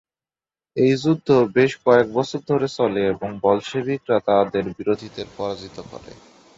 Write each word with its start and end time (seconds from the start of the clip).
এই 0.77 0.93
যুদ্ধ 0.99 1.27
বেশ 1.55 1.71
কয়েকবছর 1.85 2.41
ধরে 2.49 2.67
চলে 2.77 3.01
এবং 3.13 3.29
বলশেভিকরা 3.43 4.17
তাদের 4.27 4.63
বিরোধীদের 4.77 5.27
পরাজিত 5.37 5.77
করে। 5.91 6.11